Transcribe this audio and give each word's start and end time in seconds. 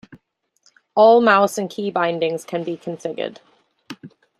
All 0.95 1.21
mouse 1.21 1.59
and 1.59 1.69
key-bindings 1.69 2.43
can 2.43 2.63
be 2.63 2.75
configured. 2.75 3.37